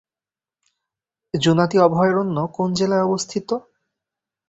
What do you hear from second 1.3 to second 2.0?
জুনাতি